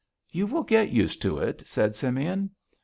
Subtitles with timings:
[0.31, 2.49] "You will get used to it," said Simeon.